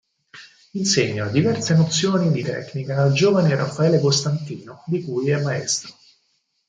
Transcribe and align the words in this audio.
Insegna 0.71 1.27
diverse 1.27 1.75
nozioni 1.75 2.31
di 2.31 2.41
tecnica 2.41 3.03
al 3.03 3.13
giovane 3.13 3.53
Raffaele 3.55 3.99
Costantino, 3.99 4.81
di 4.87 5.03
cui 5.03 5.29
è 5.29 5.35
un 5.35 5.43
maestro. 5.43 5.93